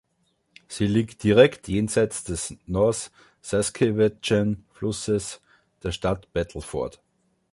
[0.67, 3.11] Sie liegt direkt jenseits des North
[3.41, 5.41] Saskatchewan-Flusses
[5.83, 6.99] der Stadt Battleford.